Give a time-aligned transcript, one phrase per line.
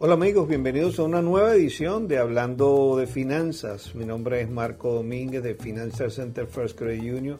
[0.00, 3.94] Hola amigos, bienvenidos a una nueva edición de Hablando de Finanzas.
[3.94, 7.38] Mi nombre es Marco Domínguez de Financial Center First Credit Union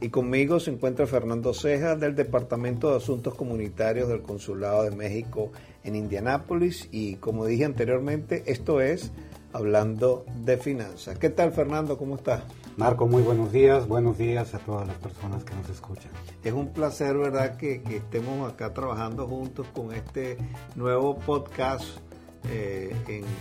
[0.00, 5.52] y conmigo se encuentra Fernando Ceja del Departamento de Asuntos Comunitarios del Consulado de México
[5.84, 9.12] en Indianápolis y como dije anteriormente, esto es
[9.52, 11.18] Hablando de Finanzas.
[11.18, 11.98] ¿Qué tal Fernando?
[11.98, 12.42] ¿Cómo estás?
[12.76, 13.88] Marco, muy buenos días.
[13.88, 16.12] Buenos días a todas las personas que nos escuchan.
[16.44, 20.38] Es un placer, ¿verdad?, que, estemos acá trabajando juntos con este
[20.76, 21.84] nuevo podcast
[22.48, 22.94] eh,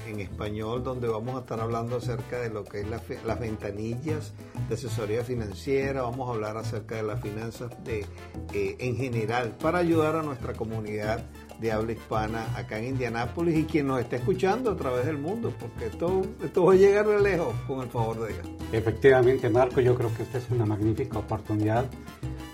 [0.08, 4.34] en, español donde vamos a estar hablando acerca de lo que es las ventanillas
[4.68, 8.06] de asesoría financiera, vamos a hablar acerca de las finanzas de,
[8.54, 11.24] eh, en general para ayudar a nuestra comunidad
[11.60, 15.54] de habla hispana acá en Indianápolis y quien nos esté escuchando a través del mundo,
[15.60, 18.48] porque esto, esto va a llegar de lejos con el favor de Dios.
[18.72, 21.86] Efectivamente, Marco, yo creo que esta es una magnífica oportunidad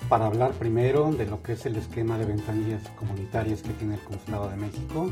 [0.10, 4.02] para hablar primero de lo que es el esquema de ventanillas comunitarias que tiene el
[4.02, 5.10] Consulado de México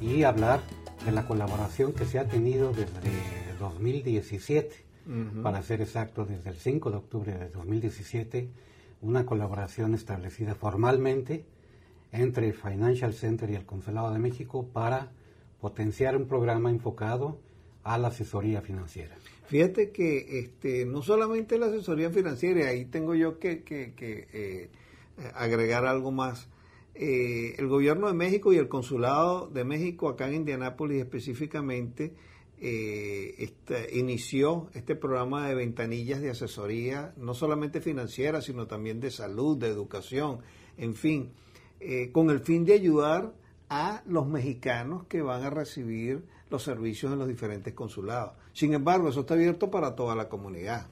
[0.00, 0.60] y hablar
[1.04, 4.84] de la colaboración que se ha tenido desde 2017,
[5.42, 8.50] para ser exacto, desde el 5 de octubre de 2017,
[9.02, 11.44] una colaboración establecida formalmente
[12.20, 15.12] entre Financial Center y el Consulado de México para
[15.60, 17.38] potenciar un programa enfocado
[17.82, 19.16] a la asesoría financiera.
[19.46, 24.70] Fíjate que este, no solamente la asesoría financiera, ahí tengo yo que, eh,
[25.34, 26.48] agregar algo más.
[26.94, 32.14] Eh, el gobierno de México y el consulado de México acá en Indianápolis específicamente
[32.58, 39.10] eh, este, inició este programa de ventanillas de asesoría, no solamente financiera, sino también de
[39.10, 40.38] salud, de educación,
[40.78, 41.32] en fin,
[41.80, 43.32] eh, con el fin de ayudar
[43.68, 48.32] a los mexicanos que van a recibir los servicios en los diferentes consulados.
[48.52, 50.86] Sin embargo, eso está abierto para toda la comunidad.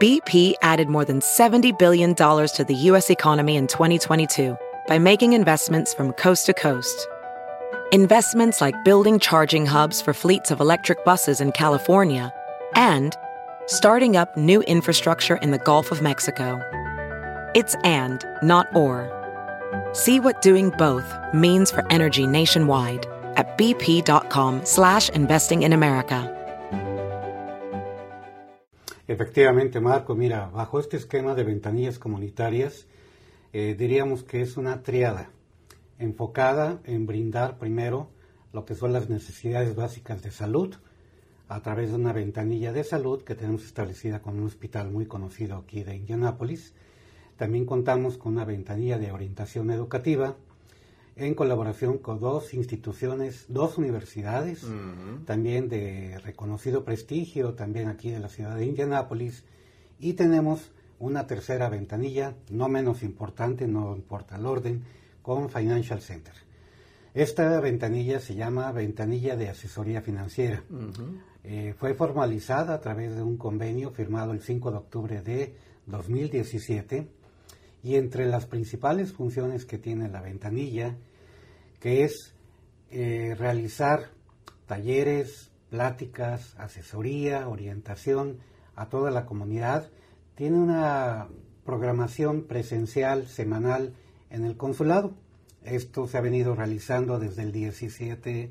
[0.00, 3.08] BP added more than $70 billion to the U.S.
[3.10, 7.08] economy in 2022 by making investments from coast to coast.
[7.92, 12.32] Investments like building charging hubs for fleets of electric buses in California–
[12.76, 13.16] and
[13.66, 16.60] starting up new infrastructure in the Gulf of Mexico.
[17.54, 19.10] It's and, not or.
[19.92, 26.32] See what doing both means for energy nationwide at bp.com slash investing in America.
[29.08, 32.86] Efectivamente, Marco, mira, bajo este esquema de ventanillas comunitarias,
[33.52, 35.30] eh, diríamos que es una triada
[35.98, 38.10] enfocada en brindar primero
[38.52, 40.74] lo que son las necesidades básicas de salud,
[41.48, 45.56] a través de una ventanilla de salud que tenemos establecida con un hospital muy conocido
[45.56, 46.74] aquí de Indianápolis.
[47.36, 50.36] También contamos con una ventanilla de orientación educativa
[51.16, 54.66] en colaboración con dos instituciones, dos universidades,
[55.24, 59.44] también de reconocido prestigio, también aquí de la ciudad de Indianápolis.
[59.98, 64.84] Y tenemos una tercera ventanilla, no menos importante, no importa el orden,
[65.22, 66.45] con Financial Center.
[67.16, 70.62] Esta ventanilla se llama ventanilla de asesoría financiera.
[71.44, 75.56] Eh, fue formalizada a través de un convenio firmado el 5 de octubre de
[75.86, 77.08] 2017
[77.82, 80.94] y entre las principales funciones que tiene la ventanilla,
[81.80, 82.34] que es
[82.90, 84.10] eh, realizar
[84.66, 88.40] talleres, pláticas, asesoría, orientación
[88.74, 89.88] a toda la comunidad,
[90.34, 91.28] tiene una
[91.64, 93.94] programación presencial semanal
[94.28, 95.14] en el consulado.
[95.66, 98.50] Esto se ha venido realizando desde el 17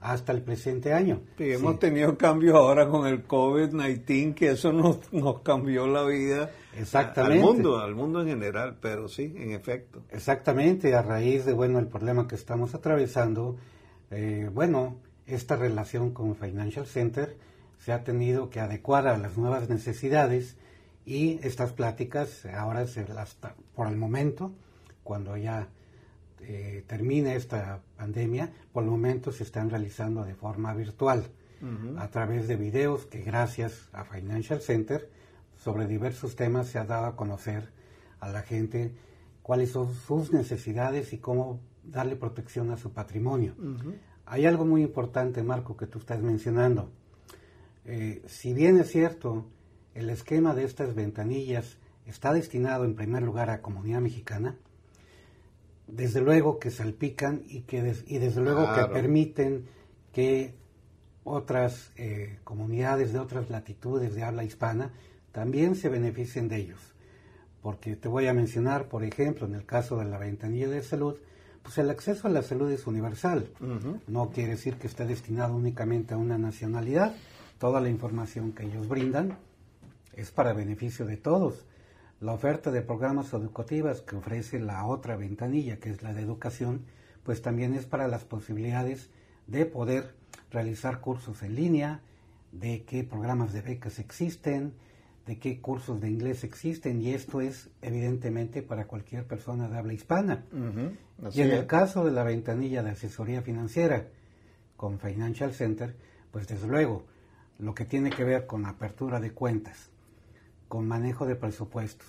[0.00, 1.22] hasta el presente año.
[1.38, 6.50] Sí, hemos tenido cambios ahora con el COVID-19, que eso nos, nos cambió la vida
[6.76, 7.38] Exactamente.
[7.38, 10.02] al mundo, al mundo en general, pero sí, en efecto.
[10.10, 13.56] Exactamente, a raíz de, bueno, el problema que estamos atravesando,
[14.10, 14.96] eh, bueno,
[15.26, 17.36] esta relación con Financial Center
[17.78, 20.56] se ha tenido que adecuar a las nuevas necesidades
[21.04, 23.36] y estas pláticas ahora se las,
[23.74, 24.52] por el momento,
[25.02, 25.68] cuando ya
[26.48, 31.26] eh, termine esta pandemia, por el momento se están realizando de forma virtual,
[31.96, 35.08] a través de videos que gracias a Financial Center
[35.56, 37.70] sobre diversos temas se ha dado a conocer
[38.20, 38.94] a la gente
[39.42, 43.54] cuáles son sus necesidades y cómo darle protección a su patrimonio.
[44.26, 46.90] Hay algo muy importante, Marco, que tú estás mencionando.
[47.84, 49.46] Eh, si bien es cierto,
[49.94, 54.56] el esquema de estas ventanillas está destinado en primer lugar a comunidad mexicana,
[55.86, 59.66] desde luego que salpican y que y desde luego que permiten
[60.12, 60.54] que
[61.24, 64.92] otras eh, comunidades de otras latitudes de habla hispana
[65.32, 66.80] también se beneficien de ellos.
[67.62, 71.16] Porque te voy a mencionar, por ejemplo, en el caso de la ventanilla de salud,
[71.62, 73.50] pues el acceso a la salud es universal.
[74.06, 77.14] No quiere decir que esté destinado únicamente a una nacionalidad.
[77.58, 79.36] Toda la información que ellos brindan
[80.14, 81.66] es para beneficio de todos.
[82.20, 86.86] La oferta de programas educativas que ofrece la otra ventanilla, que es la de educación,
[87.22, 89.10] pues también es para las posibilidades
[89.46, 90.14] de poder
[90.50, 92.00] realizar cursos en línea,
[92.52, 94.72] de qué programas de becas existen,
[95.26, 99.92] de qué cursos de inglés existen, y esto es evidentemente para cualquier persona de habla
[99.92, 100.46] hispana.
[101.34, 104.06] Y en el caso de la ventanilla de asesoría financiera
[104.76, 105.96] con Financial Center,
[106.30, 107.04] pues desde luego,
[107.58, 109.90] lo que tiene que ver con apertura de cuentas,
[110.68, 112.06] con manejo de presupuestos,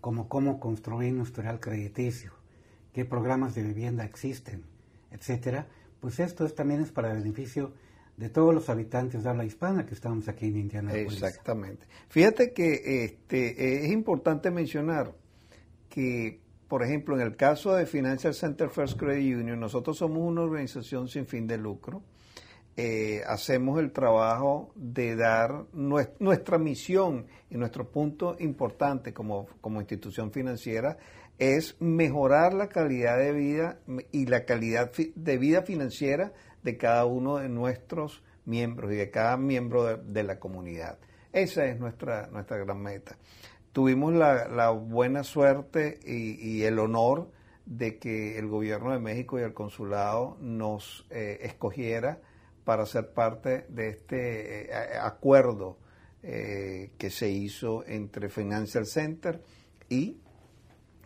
[0.00, 2.32] como cómo construir un historial crediticio,
[2.92, 4.64] qué programas de vivienda existen,
[5.10, 5.66] etcétera,
[6.00, 7.72] pues esto es, también es para beneficio
[8.16, 10.92] de todos los habitantes de habla hispana que estamos aquí en Indiana.
[10.92, 11.86] Exactamente.
[12.08, 15.14] Fíjate que este, es importante mencionar
[15.88, 20.42] que, por ejemplo, en el caso de Financial Center First Credit Union, nosotros somos una
[20.42, 22.02] organización sin fin de lucro.
[22.80, 30.30] Eh, hacemos el trabajo de dar nuestra misión y nuestro punto importante como, como institución
[30.30, 30.96] financiera
[31.38, 33.80] es mejorar la calidad de vida
[34.12, 36.32] y la calidad de vida financiera
[36.62, 41.00] de cada uno de nuestros miembros y de cada miembro de, la comunidad.
[41.32, 43.18] Esa es nuestra, nuestra gran meta.
[43.72, 47.28] Tuvimos la, buena suerte y, el honor
[47.66, 52.20] de que el gobierno de México y el consulado nos eh, escogiera
[52.68, 55.78] para ser parte de este eh, acuerdo
[56.22, 59.42] eh, que se hizo entre Financial Center
[59.88, 60.18] y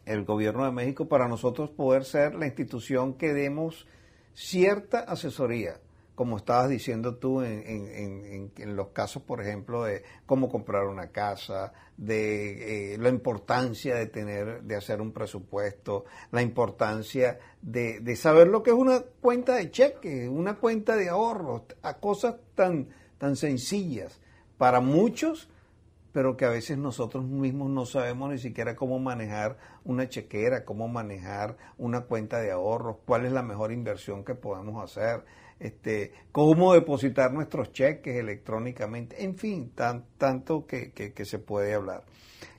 [0.05, 3.87] el gobierno de México para nosotros poder ser la institución que demos
[4.35, 5.79] cierta asesoría,
[6.15, 12.95] como estabas diciendo tú en, los casos, por ejemplo, de cómo comprar una casa, de
[12.95, 18.63] eh, la importancia de tener, de hacer un presupuesto, la importancia de, de, saber lo
[18.63, 22.89] que es una cuenta de cheque, una cuenta de ahorros, a cosas tan,
[23.19, 24.21] tan sencillas.
[24.59, 25.49] Para muchos
[26.13, 30.87] pero que a veces nosotros mismos no sabemos ni siquiera cómo manejar una chequera, cómo
[30.87, 35.25] manejar una cuenta de ahorros, cuál es la mejor inversión que podemos hacer,
[35.63, 42.03] este, cómo depositar nuestros cheques electrónicamente, en fin, tan, tanto que, que, se puede hablar.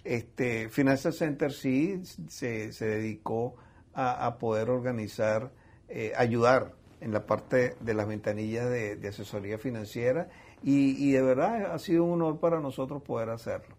[0.06, 3.56] Este, Financial Center sí se, se dedicó
[3.94, 5.52] a, poder organizar,
[5.90, 6.72] eh, ayudar
[7.02, 10.30] en la parte de las ventanillas de, de asesoría financiera
[10.64, 13.76] y, y de verdad ha sido un honor para nosotros poder hacerlo.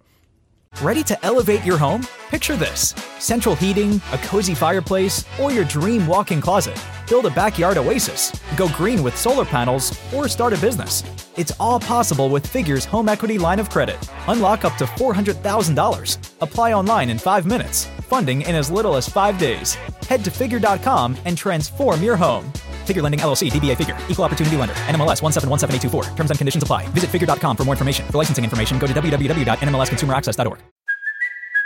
[0.83, 2.03] Ready to elevate your home?
[2.29, 6.79] Picture this central heating, a cozy fireplace, or your dream walk in closet.
[7.09, 11.03] Build a backyard oasis, go green with solar panels, or start a business.
[11.37, 13.97] It's all possible with Figure's home equity line of credit.
[14.29, 16.33] Unlock up to $400,000.
[16.41, 17.87] Apply online in five minutes.
[18.09, 19.75] Funding in as little as five days.
[20.09, 22.51] Head to figure.com and transform your home.
[22.85, 26.15] Figure Lending LLC, DBA Figure, Equal Opportunity Lender, NMLS 1717824.
[26.17, 26.87] Terms and conditions apply.
[26.89, 28.07] Visit figure.com for more information.
[28.07, 30.74] For licensing information, go to www.nmlsconsumeraccess.org.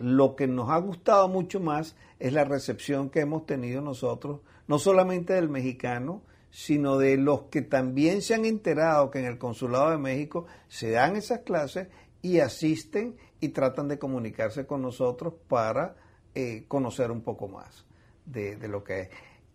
[0.00, 4.78] Lo que nos ha gustado mucho más es la recepción que hemos tenido nosotros, no
[4.78, 9.90] solamente del mexicano, sino de los que también se han enterado que en el Consulado
[9.90, 11.88] de México se dan esas clases
[12.22, 15.96] y asisten y tratan de comunicarse con nosotros para
[16.34, 17.86] eh, conocer un poco más
[18.24, 19.08] de, de lo que es.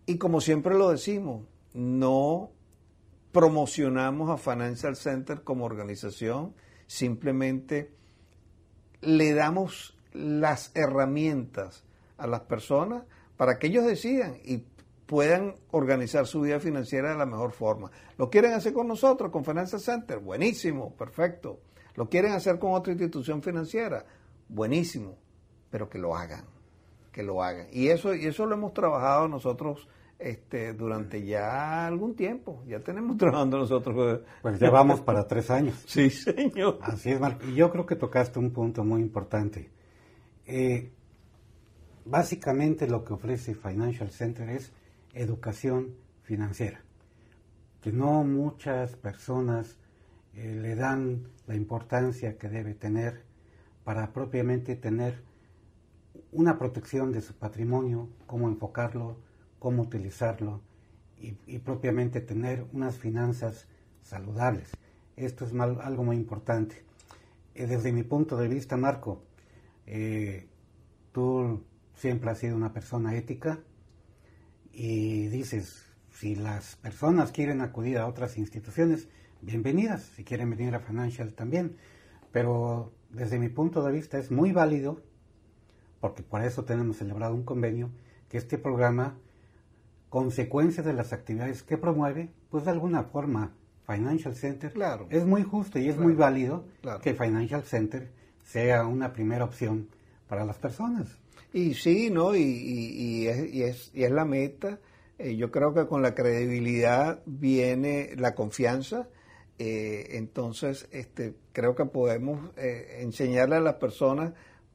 [0.05, 2.51] Y como siempre lo decimos, no
[3.31, 6.53] promocionamos a Financial Center como organización,
[6.87, 7.91] simplemente
[9.01, 11.83] le damos las herramientas
[12.17, 13.03] a las personas
[13.37, 14.63] para que ellos decidan y
[15.05, 17.91] puedan organizar su vida financiera de la mejor forma.
[18.17, 20.19] ¿Lo quieren hacer con nosotros, con Financial Center?
[20.19, 21.59] Buenísimo, perfecto.
[21.95, 24.05] ¿Lo quieren hacer con otra institución financiera?
[24.49, 25.17] Buenísimo,
[25.69, 26.45] pero que lo hagan,
[27.11, 27.67] que lo hagan.
[27.71, 32.63] Y eso, y eso lo hemos trabajado nosotros este, durante ya algún tiempo.
[32.67, 34.21] Ya tenemos trabajando nosotros.
[34.41, 35.81] Pues ya vamos para tres años.
[35.85, 36.79] Sí, señor.
[36.81, 37.45] Así es, Marco.
[37.45, 39.69] Y yo creo que tocaste un punto muy importante.
[40.47, 40.91] Eh,
[42.05, 44.71] básicamente lo que ofrece Financial Center es
[45.13, 46.81] educación financiera,
[47.81, 49.77] que no muchas personas
[50.35, 53.23] eh, le dan la importancia que debe tener
[53.83, 55.23] para propiamente tener
[56.31, 59.17] una protección de su patrimonio, cómo enfocarlo,
[59.59, 60.61] cómo utilizarlo
[61.17, 63.67] y, propiamente tener unas finanzas
[64.01, 64.69] saludables.
[65.15, 66.83] Esto es algo muy importante.
[67.55, 69.23] Eh, desde mi punto de vista, Marco,
[69.85, 70.47] eh,
[71.11, 71.63] tú
[71.95, 73.59] siempre has sido una persona ética
[74.71, 79.07] y dices, si las personas quieren acudir a otras instituciones,
[79.41, 81.77] bienvenidas, si quieren venir a Financial también,
[82.31, 85.01] pero desde mi punto de vista es muy válido,
[86.01, 87.91] porque por eso tenemos celebrado un convenio,
[88.27, 89.17] que este programa,
[90.09, 93.53] consecuencia de las actividades que promueve, pues de alguna forma
[93.85, 95.07] Financial Center, claro.
[95.09, 96.65] es muy justo y es muy válido
[97.01, 98.11] que Financial Center
[98.45, 99.89] sea una primera opción
[100.29, 101.17] para las personas.
[101.51, 102.35] Y sí, ¿no?
[102.35, 104.79] Y, y, es, y, es, y es la meta.
[105.17, 109.09] Eh, yo creo que con la credibilidad viene la confianza.
[109.57, 114.33] Eh, entonces, este, creo que podemos eh, enseñarle a las personas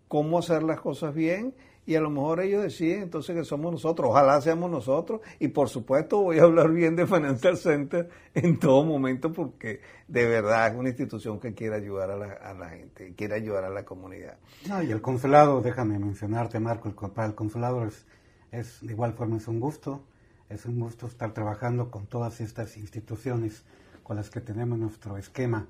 [0.09, 1.55] cómo hacer las cosas bien
[1.87, 5.69] y a lo mejor ellos deciden entonces que somos nosotros, ojalá seamos nosotros y por
[5.69, 10.77] supuesto voy a hablar bien de Financial Center en todo momento porque de verdad es
[10.77, 14.39] una institución que quiere ayudar a la, gente, quiere ayudar a la comunidad.
[14.65, 18.07] Y el consulado, déjame mencionarte Marco, el, para el consulado es,
[18.53, 20.05] es de igual forma es un gusto,
[20.49, 23.65] es un gusto estar trabajando con todas estas instituciones
[24.03, 25.69] con las que tenemos nuestro esquema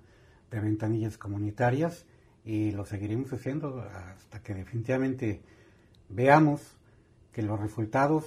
[0.50, 2.04] de ventanillas comunitarias
[2.44, 5.42] y lo seguiremos haciendo hasta que definitivamente
[6.10, 6.76] veamos
[7.32, 8.24] que los resultados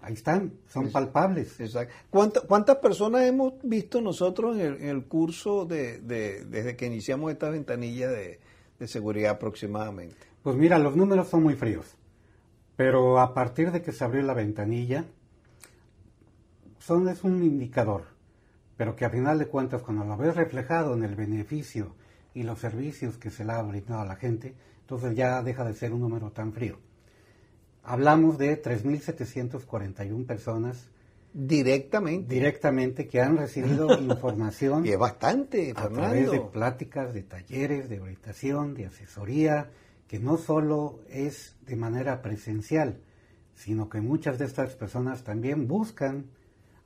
[0.00, 1.58] ahí están, son palpables.
[1.60, 1.94] Exacto.
[2.10, 8.38] ¿Cuántas personas hemos visto nosotros en el, curso de, desde que iniciamos esta ventanilla de,
[8.86, 10.16] seguridad aproximadamente?
[10.42, 11.96] Pues mira, los números son muy fríos,
[12.76, 15.04] pero a partir de que se abrió la ventanilla,
[16.78, 18.04] son es un indicador,
[18.76, 21.96] pero que a final de cuentas cuando lo ves reflejado en el beneficio
[22.32, 25.74] y los servicios que se le ha brindado a la gente, entonces ya deja de
[25.74, 26.78] ser un número tan frío.
[27.88, 30.88] Hablamos de 3.741 personas
[31.32, 32.34] directamente.
[32.34, 38.00] directamente que han recibido información y es bastante a través de pláticas, de talleres, de
[38.00, 39.70] orientación, de asesoría,
[40.08, 42.98] que no solo es de manera presencial,
[43.54, 46.26] sino que muchas de estas personas también buscan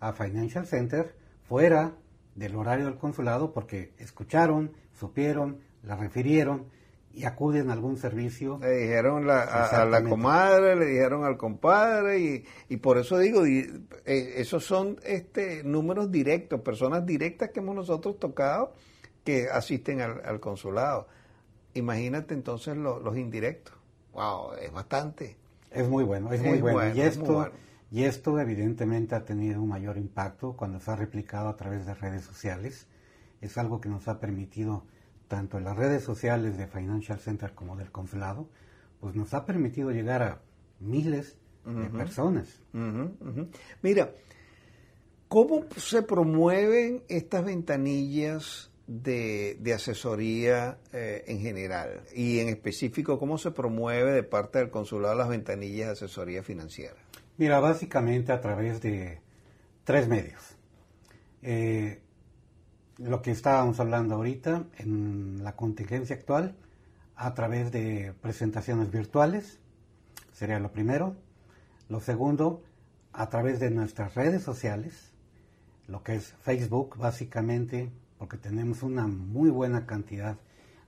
[0.01, 1.15] a Financial Center
[1.49, 1.95] fuera
[2.35, 6.67] del horario del consulado porque escucharon, supieron, la refirieron
[7.13, 8.59] y acuden a algún servicio.
[8.61, 13.71] Le dijeron a, la comadre, le dijeron al compadre y, por eso digo, eh,
[14.05, 18.73] esos son este números directos, personas directas que hemos nosotros tocado
[19.25, 21.09] que asisten al, consulado.
[21.75, 23.75] Imagínate entonces los indirectos.
[24.13, 25.37] Wow, es bastante.
[25.71, 26.95] Es muy bueno, es, muy, bueno.
[26.95, 27.49] Y esto,
[27.93, 31.95] y esto evidentemente ha tenido un mayor impacto cuando se ha replicado a través de
[31.95, 32.89] redes sociales.
[33.41, 34.85] Es algo que nos ha permitido
[35.31, 38.49] tanto en las redes sociales de Financial Center como del consulado,
[38.99, 40.43] pues nos ha permitido llegar a
[40.81, 42.61] miles de personas.
[43.81, 44.11] Mira,
[45.29, 52.01] ¿cómo se promueven estas ventanillas de, asesoría eh, en general?
[52.13, 56.97] Y en específico, ¿cómo se promueve de parte del consulado las ventanillas de asesoría financiera?
[57.39, 59.21] Mira, básicamente a través de
[59.85, 60.57] tres medios.
[61.43, 62.01] Eh,
[63.01, 66.55] lo que estábamos hablando ahorita en la contingencia actual
[67.17, 69.59] a través de presentaciones virtuales,
[70.33, 71.17] sería lo primero.
[71.89, 72.63] Lo segundo,
[73.13, 75.13] a través de nuestras redes sociales,
[75.89, 80.37] lo que es Facebook básicamente, porque tenemos una muy buena cantidad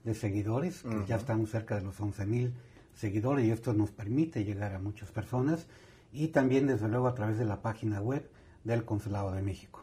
[0.03, 2.51] de seguidores, que ya estamos cerca de los 11.000
[2.93, 5.65] seguidores y esto nos permite llegar a muchas personas
[6.11, 8.29] y también desde luego a través de la página web
[8.63, 9.82] del Consulado de México.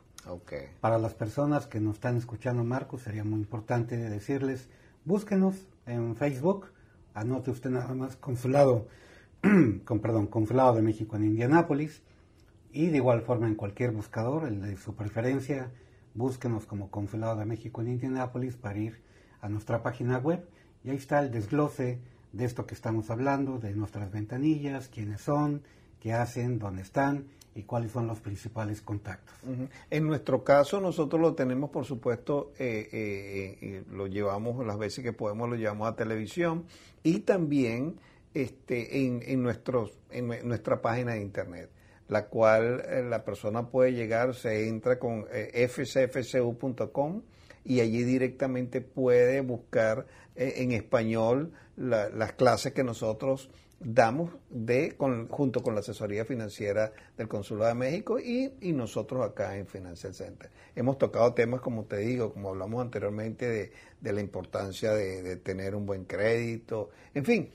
[0.80, 4.68] Para las personas que nos están escuchando, Marcos, sería muy importante decirles,
[5.04, 6.66] búsquenos en Facebook,
[7.14, 8.86] anote usted nada más Consulado,
[9.84, 12.02] con, perdón, Consulado de México en Indianápolis,
[12.72, 15.70] y de igual forma en cualquier buscador, el de su preferencia,
[16.14, 19.02] búsquenos como Consulado de México en Indianápolis para ir
[19.40, 20.46] a nuestra página web,
[20.84, 21.98] y ahí está el desglose
[22.32, 25.62] de esto que estamos hablando, de nuestras ventanillas, quiénes son,
[25.98, 29.34] qué hacen, dónde están y cuáles son los principales contactos.
[29.90, 35.02] En nuestro caso, nosotros lo tenemos, por supuesto, eh, eh, eh, lo llevamos las veces
[35.02, 36.64] que podemos, lo llevamos a televisión
[37.02, 37.96] y también
[38.34, 41.70] este, en, en, nuestros, en nuestra página de internet,
[42.08, 47.22] la cual la persona puede llegar, se entra con fcfcu.com
[47.64, 55.62] y allí directamente puede buscar en español las clases que nosotros damos de con, junto
[55.62, 60.50] con la asesoría financiera del Consulado de México y, y, nosotros acá en Financial Center.
[60.76, 65.36] Hemos tocado temas, como te digo, como hablamos anteriormente, de, de la importancia de, de,
[65.36, 67.50] tener un buen crédito, en fin,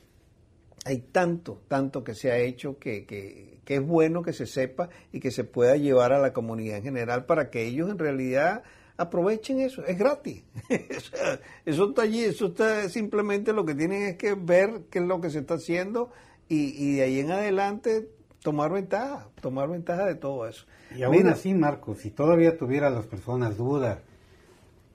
[0.83, 4.89] hay tanto, tanto que se ha hecho que, que, que es bueno que se sepa
[5.11, 8.63] y que se pueda llevar a la comunidad en general para que ellos en realidad
[8.97, 10.43] aprovechen eso, es gratis.
[11.65, 15.21] eso está allí, eso está simplemente lo que tienen es que ver qué es lo
[15.21, 16.11] que se está haciendo
[16.47, 18.09] y, y de ahí en adelante
[18.45, 20.65] tomar ventaja, tomar ventaja de todo eso.
[20.95, 24.01] Y aún Mira, así, Marcos, si todavía tuviera las personas duda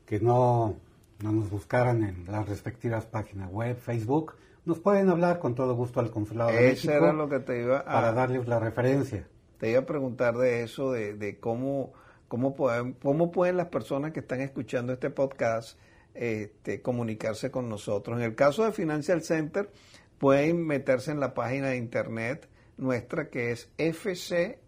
[0.07, 0.77] que no,
[1.23, 6.01] no nos buscaran en las respectivas páginas web, Facebook, nos pueden hablar con todo gusto
[6.01, 9.27] al consulado de Eso era lo que te iba a, para darles la referencia.
[9.59, 11.93] Te iba a preguntar de eso, de, de cómo
[12.31, 15.77] ¿Cómo pueden, ¿Cómo pueden las personas que están escuchando este podcast
[16.15, 18.17] este, comunicarse con nosotros?
[18.19, 19.69] En el caso de Financial Center,
[20.17, 24.61] pueden meterse en la página de internet nuestra que es fcfcu.com,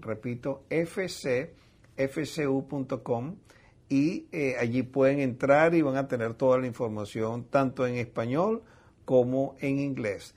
[0.00, 1.56] repito, fcfcu.com
[3.90, 8.62] y eh, allí pueden entrar y van a tener toda la información tanto en español
[9.04, 10.34] como en inglés.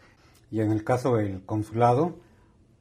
[0.52, 2.18] Y en el caso del consulado,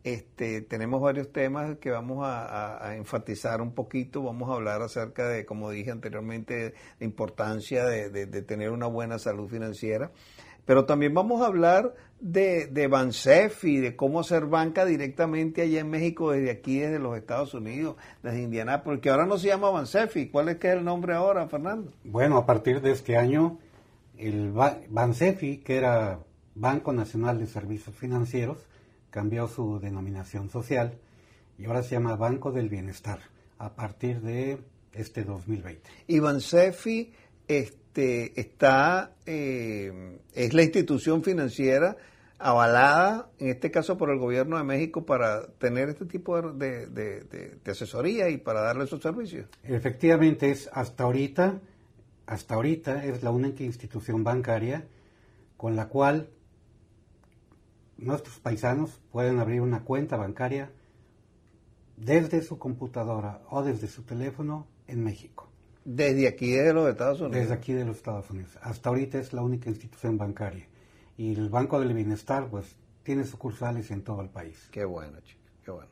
[0.05, 4.23] Este, tenemos varios temas que vamos a, enfatizar un poquito.
[4.23, 9.19] Vamos a hablar acerca de, como dije anteriormente, la importancia de, de tener una buena
[9.19, 10.13] salud financiera.
[10.65, 15.81] Pero también vamos a hablar de, de Bansef y de cómo hacer banca directamente allá
[15.81, 19.71] en México, desde aquí, desde los Estados Unidos, desde Indiana, porque ahora no se llama
[19.71, 20.29] Bansefi.
[20.29, 21.93] ¿Cuál es que es el nombre ahora, Fernando?
[22.05, 23.59] Bueno, a partir de este año,
[24.17, 26.21] el Bansefi, que era
[26.55, 28.59] Banco Nacional de Servicios Financieros,
[29.11, 30.95] cambió su denominación social
[31.59, 33.19] y ahora se llama Banco del Bienestar,
[33.59, 34.59] a partir de
[34.93, 35.83] este 2020.
[36.07, 37.13] Y Bansefi
[37.59, 41.97] este, está, eh, es la institución financiera
[42.43, 48.29] avalada, en este caso por el gobierno de México, para tener este tipo de, asesoría
[48.31, 49.49] y para darle esos servicios.
[49.63, 51.61] Efectivamente, es hasta ahorita,
[52.27, 54.87] hasta ahorita es la única institución bancaria
[55.57, 56.31] con la cual
[57.97, 60.73] nuestros paisanos pueden abrir una cuenta bancaria
[61.97, 65.52] desde su computadora o desde su teléfono en México.
[65.85, 67.41] Desde aquí, desde los Estados Unidos.
[67.41, 68.57] Desde aquí de los Estados Unidos.
[68.63, 70.67] Hasta ahorita es la única institución bancaria.
[71.17, 74.69] Y el Banco del Bienestar, pues, tiene sucursales en todo el país.
[74.71, 75.91] Qué bueno, chico, qué bueno.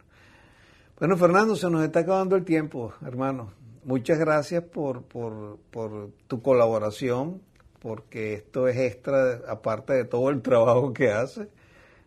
[0.99, 3.53] Bueno, Fernando, se nos está acabando el tiempo, hermano.
[3.85, 7.41] Muchas gracias por, por, por tu colaboración,
[7.81, 11.49] porque esto es extra, aparte de todo el trabajo que hace.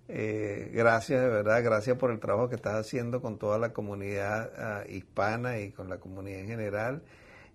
[0.08, 4.52] Eh, gracias, de verdad, gracias por el trabajo que estás haciendo con toda la comunidad
[4.86, 7.02] uh, hispana y con la comunidad en general.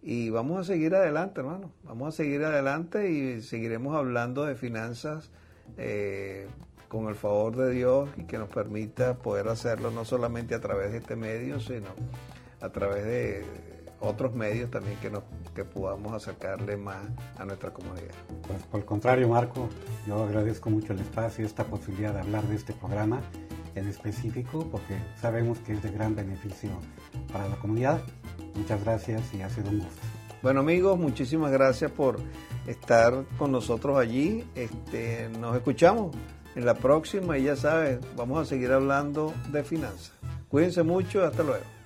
[0.03, 1.73] Y vamos a seguir adelante, hermano.
[1.85, 5.31] Vamos a seguir adelante y seguiremos hablando de finanzas
[5.77, 6.47] eh,
[6.89, 10.93] con el favor de Dios y que nos permita poder hacerlo no solamente a través
[10.93, 11.89] de este medio, sino
[12.61, 13.45] a través de
[14.01, 17.05] otros medios también que, nos, que podamos acercarle más
[17.37, 18.15] a nuestra comunidad.
[18.47, 19.69] Pues por el contrario, Marco,
[20.07, 23.21] yo agradezco mucho el espacio y esta posibilidad de hablar de este programa
[23.75, 26.71] en específico porque sabemos que es de gran beneficio
[27.33, 28.01] para la comunidad.
[28.55, 30.01] Muchas gracias y ha sido un gusto.
[30.42, 32.20] Bueno amigos, muchísimas gracias por
[32.66, 34.44] estar con nosotros allí.
[34.55, 36.14] Este, nos escuchamos
[36.55, 40.12] en la próxima y ya sabes, vamos a seguir hablando de finanzas.
[40.48, 41.78] Cuídense mucho, hasta luego.